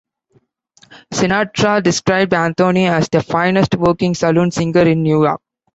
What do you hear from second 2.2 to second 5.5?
Anthony as the finest working saloon singer in New York.